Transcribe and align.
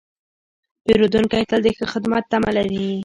پیرودونکی 0.83 1.43
تل 1.49 1.61
د 1.63 1.67
ښه 1.77 1.85
خدمت 1.93 2.23
تمه 2.31 2.51
لري. 2.57 2.85